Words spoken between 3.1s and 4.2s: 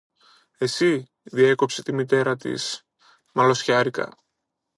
μαλωσιάρικα.